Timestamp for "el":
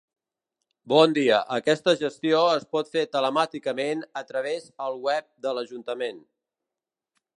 4.87-4.99